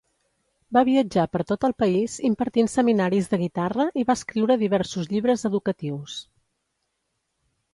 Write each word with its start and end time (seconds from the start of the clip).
Va 0.75 0.81
viatjar 0.85 1.25
per 1.35 1.41
tot 1.51 1.67
el 1.67 1.75
país 1.83 2.15
impartint 2.31 2.69
seminaris 2.77 3.29
de 3.33 3.39
guitarra 3.43 3.87
i 4.05 4.09
va 4.09 4.17
escriure 4.21 4.59
diversos 4.63 5.11
llibres 5.13 5.47
educatius. 5.51 6.17